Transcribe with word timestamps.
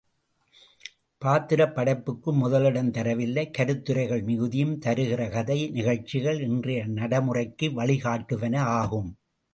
பாத்திரப்படைப்புக்கு 1.21 2.29
முதலிடம் 2.33 2.89
தரவில்லை 2.91 3.43
கருத்துரைகள் 3.57 4.23
மிகுதியும் 4.23 4.73
தருகிறது 4.77 5.29
கதை 5.29 5.59
நிகழ்ச்சிகள் 5.69 6.41
இன்றைய 6.41 6.87
நடைமுறைக்கு 6.99 7.69
வழிகாட்டுவன 7.79 8.57
ஆகும். 8.79 9.09